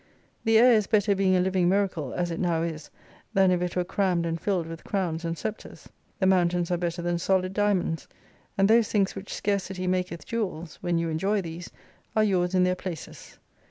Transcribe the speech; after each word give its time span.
The 0.45 0.57
air 0.57 0.71
is 0.71 0.87
better 0.87 1.13
being 1.13 1.35
a 1.35 1.39
living 1.39 1.69
miracle 1.69 2.11
as 2.15 2.31
it 2.31 2.39
now 2.39 2.63
is 2.63 2.89
than 3.35 3.51
if 3.51 3.61
it 3.61 3.75
were 3.75 3.83
crammed 3.83 4.25
and 4.25 4.41
filled 4.41 4.65
with 4.65 4.83
crowns 4.83 5.23
and 5.23 5.37
sceptres. 5.37 5.87
The 6.17 6.25
mountains 6.25 6.71
are 6.71 6.77
better 6.77 7.03
than 7.03 7.19
solid 7.19 7.53
diamonds, 7.53 8.07
and 8.57 8.67
those 8.67 8.87
things 8.87 9.13
which 9.13 9.31
scarcity 9.35 9.85
maketh 9.85 10.25
jewels 10.25 10.79
(when 10.81 10.97
you 10.97 11.09
enjoy 11.09 11.39
these) 11.43 11.69
are 12.15 12.23
yours 12.23 12.55
in 12.55 12.63
their 12.63 12.73
places. 12.73 13.37